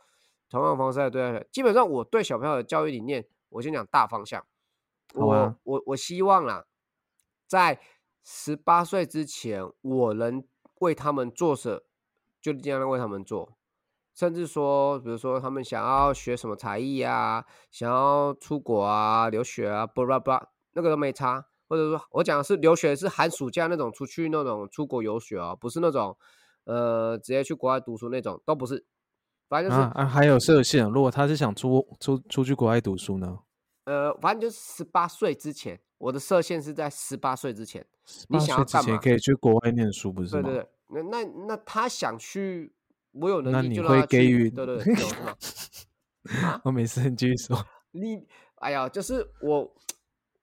[0.50, 1.44] 同样的方式来对待。
[1.50, 4.44] 基本上我对小朋友的教育理念，我先讲大方向。
[5.14, 6.64] 我、我我希望啦，
[7.46, 7.80] 在
[8.24, 10.42] 十八岁之前，我能
[10.80, 11.82] 为他们做什，
[12.40, 13.58] 就尽量为他们做。
[14.14, 21.44] 甚至说，比如说他们想要学什么才艺啊，想要出国啊、留学啊，不拉不拉，那个都没差。
[21.68, 26.16] 或者说我讲的是留学，是寒暑假那种出去那种出国游学啊，不是那种
[26.64, 28.87] 呃直接去国外读书那种，都不是。
[29.48, 33.38] 反正就是、啊啊还有设限，如果他是想出出出去国外读书呢？
[33.84, 37.82] 呃，反正就是十八岁之前，我的设限是在十八岁之前。
[38.28, 40.42] 你八想要干嘛岁之前可以去国外念书，不是吗？
[40.42, 42.70] 对对对，那那那他想去，
[43.12, 44.94] 我有能力就让他去会给予对对 对，
[46.62, 47.66] 我没事， 你继续说。
[47.92, 48.22] 你
[48.56, 49.74] 哎呀，就是我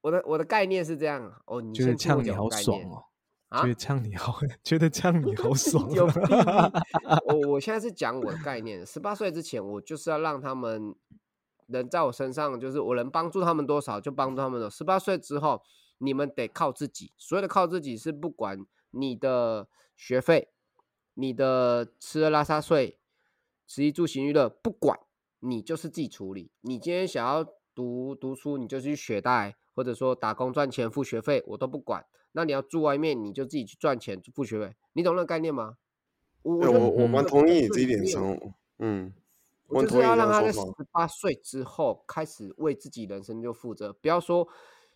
[0.01, 3.03] 我的我的概念是这样哦，你觉得呛你好爽哦，
[3.49, 5.87] 啊觉得呛你好，觉得呛你好爽
[7.27, 10.95] 我我现在是讲我的概念，十八岁之前，我就是要让他们
[11.71, 14.69] 能在我身上，就是我能帮助他们多少就帮助他们了。
[14.69, 15.61] 十八岁之后，
[15.97, 17.11] 你们得靠自己。
[17.17, 20.49] 所谓的靠自己，是不管你的学费、
[21.13, 22.99] 你的吃喝拉撒睡、
[23.65, 24.99] 食衣住行娱乐，不管
[25.39, 26.51] 你就是自己处理。
[26.61, 32.05] 你今天想要读读书，你就去学贷，或者说打工赚钱付学费，我都不管。
[32.33, 35.77] 那你要住外面，你就自己去赚钱付学费，你懂那个概念吗？
[36.43, 38.35] 我我我蛮同意你这一点上，
[38.79, 39.13] 嗯，
[39.71, 40.59] 我我就是要让他在十。
[40.91, 44.47] 八岁之后开始为自己人生就负责，不要说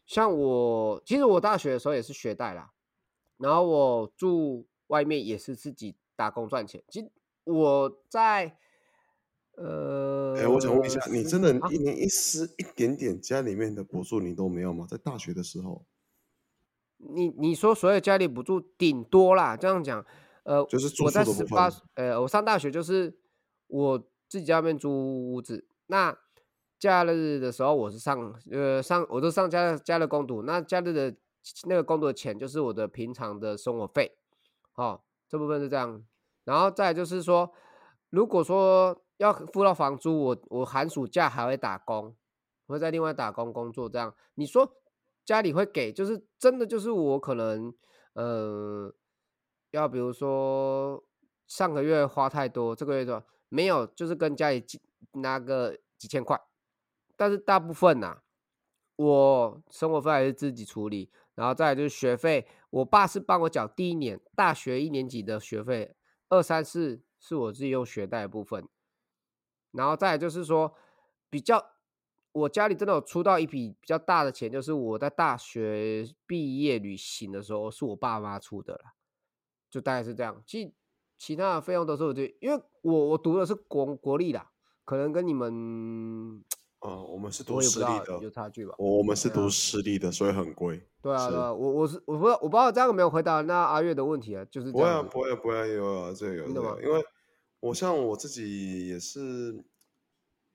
[0.05, 2.71] 像我，其实我大学的时候也是学贷啦，
[3.37, 6.83] 然后我住外面也是自己打工赚钱。
[6.89, 7.09] 其实
[7.45, 8.57] 我在
[9.57, 14.85] 呃，哎，我想问一下，你真的啊一年一丝一点点家里面的补助你都没有吗？
[14.89, 15.85] 在大学的时候，
[16.97, 20.05] 你你说所有家里补助，顶多啦，这样讲，
[20.43, 23.17] 呃，就是我在十八分，呃，我上大学就是
[23.67, 26.17] 我自己家那边租屋子，那
[26.79, 31.15] 假日的时候我是上呃上我都上家家的公读，那假日的
[31.67, 34.17] 那个公读的钱就是我的平常的生活费，
[34.75, 36.03] 哦，这部分是这样，
[36.43, 37.51] 然后再就是说，
[38.09, 42.15] 如果说要付到房租，我我寒暑假还会打工，
[42.67, 44.13] 会在另外打工工作，这样。
[44.35, 44.75] 你说
[45.23, 47.73] 家里会给，就是真的就是我可能
[48.13, 48.93] 呃
[49.71, 51.03] 要比如说
[51.47, 53.23] 上个月花太多，这个月的
[53.55, 54.61] 没有，就是跟家里
[55.13, 56.37] 拿个几千块，
[57.15, 58.21] 但是大部分呐、
[58.97, 65.95] 我生活费还是自己处理，然后再来就是学费，我爸是帮我缴第一年大学一年级的学费，
[66.27, 68.67] 二三四是我自己用学贷部分，
[69.71, 70.75] 然后再就是说
[71.29, 71.71] 比较
[72.33, 78.95] 我家里真的有出到一笔比较大的钱，就是我在大学毕业旅行的时候，是我爸妈出的了，
[79.69, 80.43] 就大概是这样。
[80.45, 80.73] 其实
[81.17, 84.51] 其他的费用都是我这，因为我我读的是国国立啦，
[84.83, 86.43] 可能跟你们
[86.79, 88.75] 啊，我们是读私立的，有差距吧。
[88.77, 90.87] 我我们是读私立的，所以很贵。
[91.01, 94.83] 对啊，是对啊，我我是我不知道我不知道这样有没有回答那阿月的问题啊，就是不会。
[95.03, 97.03] 不会啊，不会啊，有啊，这个有真的吗这个，因为
[97.59, 99.63] 我像我自己也是，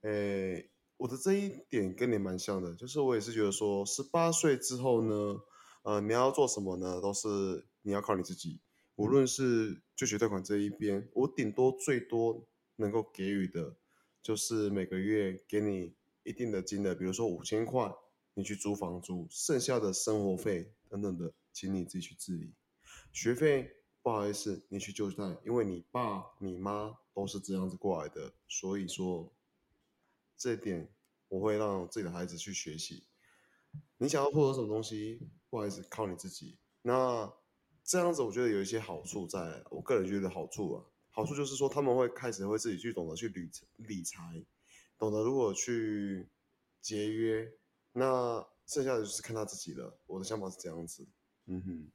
[0.03, 5.41] 诶，我的这一点跟你蛮像的，就是我也是觉得说，十八岁之后呢，
[5.83, 8.61] 呃，你要做什么呢，都是你要靠你自己。
[8.97, 13.77] 无论是就学贷款这一边，我顶多最多能够给予的，
[14.23, 17.95] 就是每个月给你一定的金额，比如说五千块，
[18.33, 22.55] 你去租房租，剩下的生活费等等的，请你自己去自理。
[23.13, 29.31] 学费不好意思，你去就贷，因为你爸你妈都是这样子过来的，所以说
[30.35, 30.89] 这点
[31.29, 33.05] 我会让自己的孩子去学习。
[33.99, 36.57] 你想要获得什么东西，不好意思，靠你自己。
[36.81, 37.31] 那
[37.91, 44.17] 这样子，我觉得有一些好处在，我个人觉得好处啊，好处就是说他们会开始会自己去懂得去理理财，
[44.97, 46.29] 懂得如果去
[46.81, 47.51] 节约，
[47.95, 49.99] 那剩下的就是看他自己了。
[50.07, 51.05] 我的想法是这样子，
[51.47, 51.89] 嗯哼。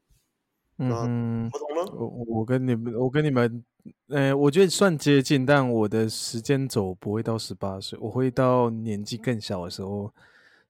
[0.77, 1.85] 嗯那？
[1.93, 3.63] 我我跟你们，我跟你们，
[4.09, 10.13] 呃，我觉得算接近，但我的时间轴不会到十八岁，我会到年纪更小的时候，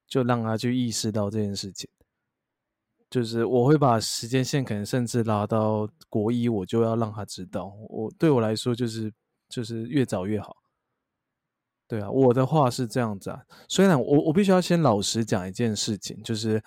[0.05, 1.89] 就让他去意识到这件事情。
[3.09, 7.71] 就是我会把时间线可能甚至拉到国一，我就要让他知道。
[7.87, 9.13] 我对我来说就是
[9.47, 10.57] 就是越早越好。
[11.87, 13.43] 对啊，我的话是这样子啊。
[13.67, 16.61] 虽然我我必须要先老实讲一件事情，就是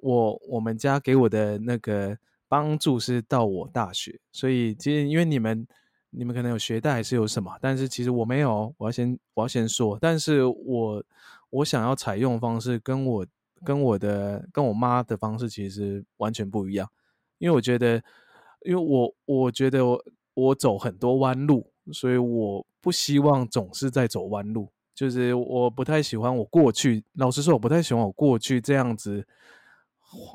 [0.00, 2.16] 我我们家给我的那个
[2.48, 5.68] 帮助是到我大学，所以其实因为你们
[6.08, 11.04] 你们可能有学贷还是有什么，但是其实我没有，我要先我要先说，但是我
[11.50, 13.26] 我想要采用方式跟我
[13.64, 16.88] 跟我的跟我妈的方式其实完全不一样，
[17.38, 18.02] 因为我觉得，
[18.64, 24.68] 因为我我觉得我我走很多弯路，所以我不希望总是在走弯路。
[24.94, 29.26] 就是我不太喜欢我过去，老实说，我不太喜欢我过去这样子，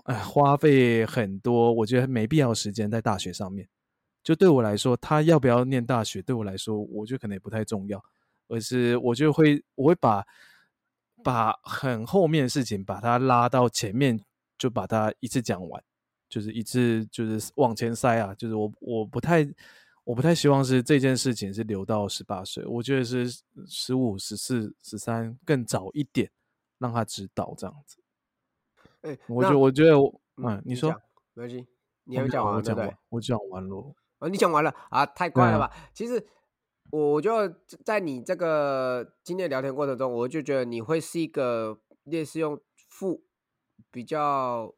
[0.04, 3.66] 哎，花费很多，我觉得没必要时间在大学上面。
[4.22, 8.04] 就对我来说，他要不要念大学，对我来说，我觉得可能也不太重要，
[8.50, 10.26] 而是我就会我会把
[11.24, 14.20] 把很后面的事情把它拉到前面，
[14.58, 15.84] 就把它一次讲完，
[16.28, 19.48] 就是一次就是往前塞啊，就是我我不太
[20.04, 23.28] 我不太希望是这件事情是留到十八岁，我觉得是
[23.68, 26.30] 十五、十四、十三更早一点
[26.78, 27.98] 让他知道这样子。
[29.02, 31.02] 哎，我觉我觉得我嗯嗯，你说讲
[31.34, 31.68] 没关系，
[32.06, 33.96] 你我还没讲完，对不对我讲完？，我讲完了。
[34.20, 35.72] 啊，你讲完了啊，太快了吧？
[35.94, 36.22] 其实
[36.92, 37.32] 我我就
[37.84, 43.24] 在你这个今天的聊天过程中，我就觉得你会是一个类似用负
[43.92, 44.74] 比较，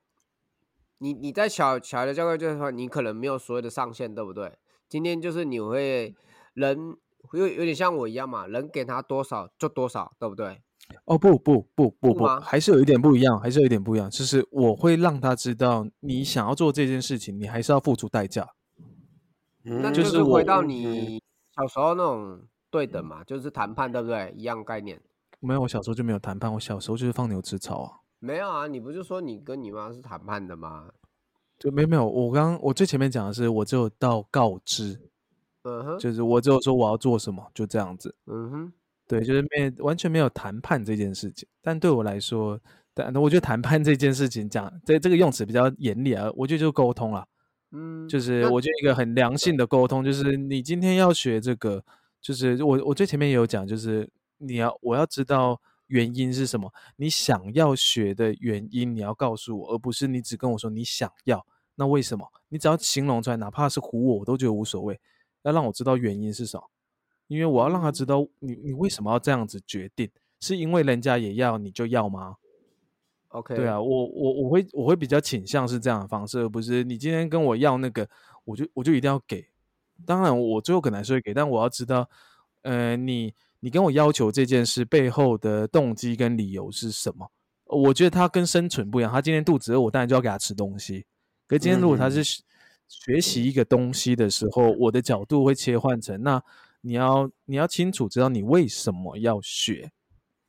[0.98, 4.58] 你你在小小孩的教育就是说，你可能没有所谓的上限，对不对？
[4.90, 6.14] 今天就是你会
[6.54, 6.98] 人
[7.34, 10.62] 有有点像我一样嘛，人给他多少就多少，对不对？
[11.06, 14.10] 哦不不不不不，还是有一点不一样，还是有一点不一样。
[14.10, 18.50] 就是我会让他知道，你想要做这件事情，你还是要付出代价。
[19.64, 21.24] 嗯那就就是回到嗯你
[21.56, 24.34] 小时候那种对等嘛，就是谈判，对不对？
[24.36, 25.00] 一样概念。
[25.40, 27.98] 没有，我小时候就没有谈判，我小时候就是放牛吃草啊。
[28.20, 30.90] 没有啊，你不就说你跟你妈是谈判的吗？
[31.58, 35.00] 就没有没有，我刚我最前面讲的是，我只有到告知，
[35.64, 38.16] 嗯哼，就是我只有说我要做什么，就这样子。
[38.28, 38.74] 嗯哼，
[39.08, 41.48] 对，就是没完全没有谈判这件事情。
[41.62, 42.60] 但对我来说，
[42.94, 47.28] 但我觉得谈判这件事情讲这这个用词比较严厉啊，我觉得就是沟通啦。
[47.72, 51.84] 嗯，就是我觉得一个很良性的沟通，就是你今天要学这个，
[52.22, 62.28] 就是我我最前面也有讲，就是你要我要知道原因是什么，你想要学的原因你要告诉我，而不是你只跟我说你想要，那为什么？
[62.50, 65.00] 你只要形容出来，哪怕是唬我，我都觉得无所谓，
[65.44, 66.70] 要让我知道原因是什么，
[67.28, 70.10] 因为我要让他知道你你为什么要这样子决定，
[70.42, 72.36] 是因为人家也要你就要吗？
[73.32, 78.08] OK，对啊，我我我会我会比较倾向是这样的方式，而不是你今天跟我要那个，
[78.46, 79.46] 我就我就一定要给。
[80.06, 82.10] 当然，我最后可能还是会给，但我要知道，
[82.64, 87.32] 呃，你你跟我要求这件事背后的动机跟理由是什么？
[87.66, 91.06] 我觉得他跟生存不一样，他今天肚子饿，我当然就要给他吃东西。
[91.48, 92.42] 可是今天如果他是学
[92.88, 96.44] 学习一个东西的时候，我的角度会切换成，那
[96.82, 99.92] 你要你要清楚知道你为什么要学，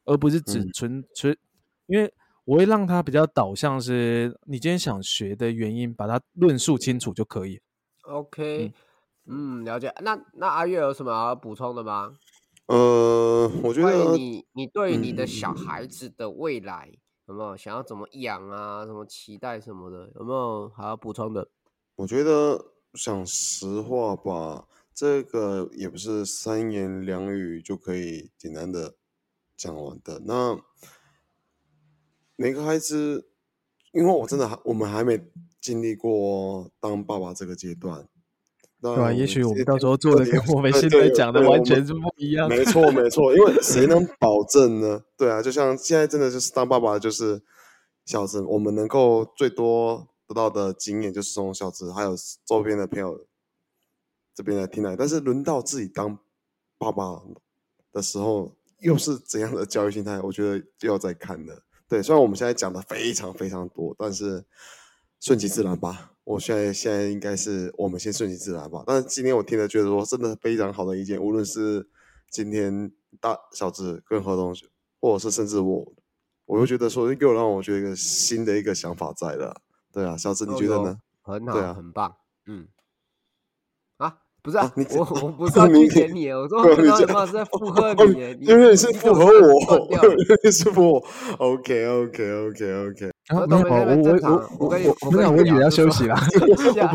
[0.05, 1.37] 而不是只嗯纯纯，
[1.87, 2.13] 因为
[2.45, 7.61] 我会让他比较导向是你今天想学的原因，把它论述清楚就可以。
[8.03, 8.73] OK，
[9.27, 9.95] 嗯，了解。
[10.01, 12.17] 那那阿月有什么要补充的吗？
[12.67, 16.91] 呃，我觉得你你对你的小嗯孩子的未来
[17.29, 18.85] 有没有想要怎么养啊？
[18.87, 20.11] 什么期待什么的？
[20.17, 21.49] 有没有还要补充的？
[21.95, 28.95] 我觉得讲实话吧，这个也不是三言两语就可以简单的
[29.57, 30.21] 讲完的。
[30.25, 30.59] 那
[32.43, 33.29] 每个孩子，
[33.93, 35.17] 因为我真的还我们还没
[35.61, 38.05] 经历过当爸爸这个阶段，
[38.81, 39.13] 那对吧？
[39.13, 42.49] 也许我们这到时候做的跟我们对现在讲的完全是不一样。
[42.49, 45.05] 没错，没错，因为 谁能保证呢？
[45.17, 47.41] 对啊，就像现在真的就是当爸爸，就是
[48.05, 53.25] 小子，我们能够最多得到的经验就是从小子还有周边的朋友
[54.35, 56.19] 这边来听来，但是轮到自己当
[56.77, 57.23] 爸爸
[57.93, 60.21] 的时候，又是怎样的教育心态？
[60.23, 61.63] 我觉得就要再看的。
[61.93, 64.43] 对，虽然我们现在讲的非常非常多，但是
[65.21, 66.13] 顺其自然吧。
[66.25, 68.83] 我现在现在应该是我们先顺其自然吧。
[68.87, 71.87] 但是今天我听了，觉得说真的非常好的意见，无论是
[72.31, 72.91] 今天
[73.21, 74.65] 大小智跟何同学，
[75.03, 75.93] 或者是甚至我，
[76.47, 79.61] 我又觉得说又让我觉得一个新的一个想法在了。
[79.93, 80.99] 对啊，小智你觉得呢？
[81.21, 82.17] 很好，对啊很棒。
[82.47, 82.82] 嗯，啊，
[84.43, 91.05] 不是啊，啊你我我不 是要你拒绝你，我说 我刚这刚是在附和哦你因为你是 附和我，你是符合我。
[91.39, 96.21] OK OK OK OK，然后我我我我我跟你我没有，我跟你我以为要休息啦。
[96.33, 96.93] 等一下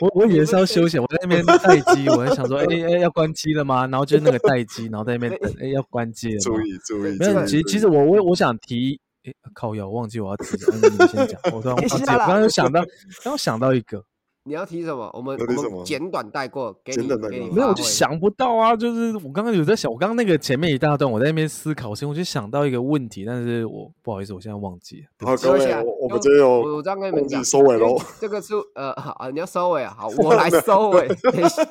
[0.00, 3.86] 我我以为是要休息，我在那边待机，我在想说，哎哎，要关机了吗？
[3.86, 6.40] 然后就是那个待机，然后在那边等，哎，要关机了吗。
[6.42, 10.44] 注意注意，没有，其实其实我我我想提，诶，靠腰，我忘记我要提
[10.74, 12.88] 你先讲，我突然忘记了，等一下啦我刚刚有想到，刚
[13.24, 14.04] 刚想到一个，
[14.44, 15.10] 你要提什么？
[15.12, 25.26] 我们我们简短带过，给你给你没有，我就想不到啊，就是我刚刚有在想，我刚刚那个前面一大段，我在那边思考，所以我就想到一个问题，但是我不好意思，我现在忘记了。
[25.26, 27.96] 好，起各位我我们就这有我我这样跟你们讲，收尾喽。
[28.18, 31.06] 这个是呃，好，你要收尾啊，好，我来 收尾。
[31.08, 31.62] 等一下，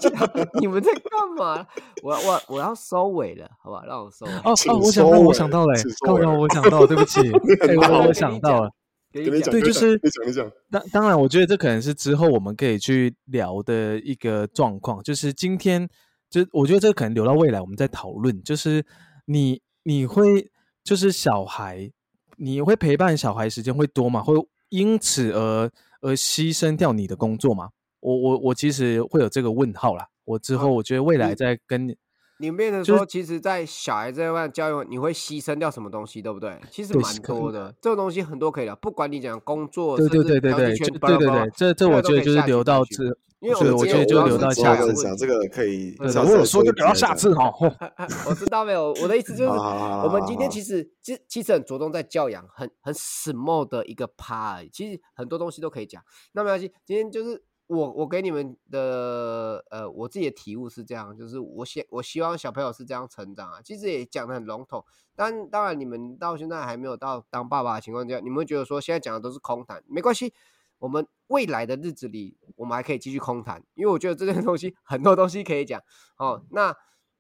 [0.62, 1.66] 你们在干嘛？
[2.04, 4.32] 我我我要收尾了，好吧，让我收尾。
[4.32, 7.20] 哦哦，我想到，我想到了欸请，收靠腰，尾我想到，对不起，
[7.92, 8.70] 我我想到了。
[9.12, 15.88] 跟你讲，给你讲，对就是你讲一讲，当当然，我觉得这可能是之后我们可以去聊的一个状况，就是今天，
[16.30, 18.42] 就我觉得这可能留到未来我们再讨论。
[18.44, 18.86] 就是
[19.26, 20.50] 你你会
[20.84, 21.92] 就是小孩，
[22.38, 24.22] 你会陪伴小孩时间会多吗？
[24.22, 24.36] 会
[24.70, 27.70] 因此而而牺牲掉你的工作吗？
[28.02, 30.08] 我我我其实会有这个问号啦。
[30.24, 31.98] 我之后我觉得未来你再跟你
[32.40, 36.58] 你变成就是说，其实，在小孩这块教育，你会牺牲掉什么东西，对不对？
[36.72, 47.54] 其实蛮多的，这个东西很多可以聊，不管你讲工作，对对对对对，对对对，这这这个我觉得就是留到再去之，因为我觉得就留到下次讲，这个可以我有说就留到下次哈。
[48.26, 56.02] 我知道没有，我的意思 就是，我们今天其实其实其实很着重在教养，很很 small 的一个 part，其实很多东西都可以讲。
[56.32, 63.62] 那没关系，今天就是我我给你们的呃我自己的体悟是这样，就是我希我希望小朋友是这样成长啊。
[63.64, 64.84] 其实也讲的很笼统，
[65.16, 70.34] 但当然你们到现在还没有到当爸爸的情况下，你们觉得说现在讲的都是空谈，没关系。
[70.80, 75.80] 我们未来的日子里，我们还可以继续空谈，因为我觉得这件东西 很多东西可以讲。
[76.18, 76.76] 哦，那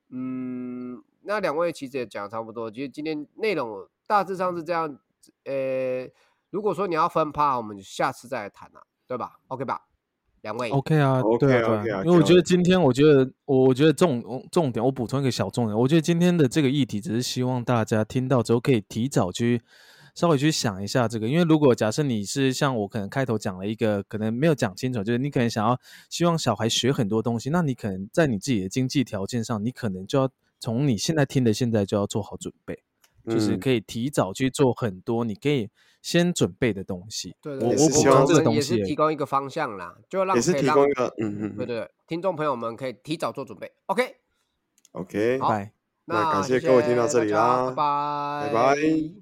[0.09, 4.97] 嗯，那两位其实也讲得差不多，其实今天内容大致上是这样。
[5.43, 6.09] 呃，
[6.49, 9.88] 如果说你要分趴，我们下次再来谈啊，对吧？OK 吧？
[10.41, 10.69] 两位。
[10.69, 19.61] OK 啊 OK 对啊，啊啊，因为我觉得今天，我觉得我我觉得重重点，我补充一个小重点，我觉得今天的这个议题，只是希望大家听到之后可以提早去
[20.15, 25.79] 稍微去想一下这个，因为如果假设你是像我可能开头讲了一个，可能没有讲清楚，就是你可能想要
[26.09, 30.29] 希望小孩学很多东西，那你可能在你自己的经济条件上，你可能就要
[30.59, 32.83] 从你现在听的现在就要做好准备，
[33.25, 33.59] 就是嗯。
[33.59, 35.69] 可以提早去做很多你可以
[36.01, 37.35] 先准备的东西。
[37.41, 43.71] 对我对对，也是希望我补充这个东西也是提供一个方向啦，就让也是提供一个嗯嗯嗯对对对，听众朋友们可以提早做准备。
[43.87, 45.73] OK，，OK，好拜。
[46.05, 49.09] 那感谢各位听到这里啦拜拜，拜拜